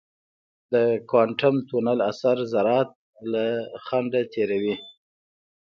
د 0.73 0.75
کوانټم 1.09 1.55
تونل 1.69 1.99
اثر 2.11 2.37
ذرات 2.53 2.89
له 3.31 3.45
خنډه 3.85 4.21
تېروي. 4.33 4.75